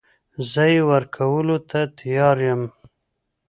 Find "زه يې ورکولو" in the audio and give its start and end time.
0.51-1.57